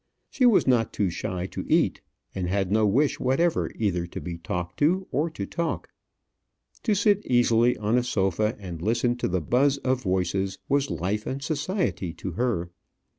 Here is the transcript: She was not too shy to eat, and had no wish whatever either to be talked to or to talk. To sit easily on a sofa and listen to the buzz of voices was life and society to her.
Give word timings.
She 0.31 0.47
was 0.47 0.65
not 0.65 0.91
too 0.93 1.11
shy 1.11 1.45
to 1.45 1.63
eat, 1.67 2.01
and 2.33 2.47
had 2.49 2.71
no 2.71 2.87
wish 2.87 3.19
whatever 3.19 3.69
either 3.75 4.07
to 4.07 4.19
be 4.19 4.39
talked 4.39 4.79
to 4.79 5.05
or 5.11 5.29
to 5.29 5.45
talk. 5.45 5.89
To 6.81 6.95
sit 6.95 7.23
easily 7.23 7.77
on 7.77 7.99
a 7.99 8.03
sofa 8.03 8.57
and 8.59 8.81
listen 8.81 9.15
to 9.17 9.27
the 9.27 9.41
buzz 9.41 9.77
of 9.77 10.01
voices 10.01 10.57
was 10.67 10.89
life 10.89 11.27
and 11.27 11.43
society 11.43 12.13
to 12.15 12.31
her. 12.31 12.71